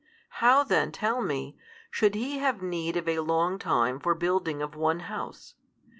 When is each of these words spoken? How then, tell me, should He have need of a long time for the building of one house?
How 0.41 0.63
then, 0.63 0.91
tell 0.91 1.21
me, 1.21 1.59
should 1.91 2.15
He 2.15 2.39
have 2.39 2.59
need 2.63 2.97
of 2.97 3.07
a 3.07 3.19
long 3.19 3.59
time 3.59 3.99
for 3.99 4.15
the 4.15 4.19
building 4.19 4.59
of 4.59 4.73
one 4.75 5.01
house? 5.01 5.53